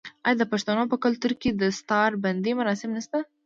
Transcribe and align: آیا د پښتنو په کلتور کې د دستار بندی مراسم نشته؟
آیا 0.25 0.37
د 0.39 0.43
پښتنو 0.51 0.83
په 0.91 0.97
کلتور 1.03 1.33
کې 1.41 1.49
د 1.51 1.55
دستار 1.69 2.09
بندی 2.23 2.51
مراسم 2.59 2.89
نشته؟ 2.97 3.17